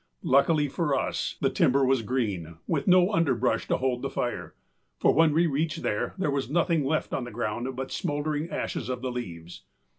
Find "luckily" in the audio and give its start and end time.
0.23-0.67